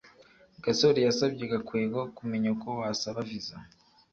gasore 0.63 0.99
yasabye 1.07 1.43
gakwego 1.53 1.99
kumenya 2.17 2.47
uko 2.55 2.69
wasaba 2.79 3.19
viza 3.29 3.57